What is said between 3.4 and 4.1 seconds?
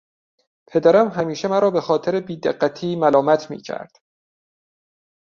میکرد.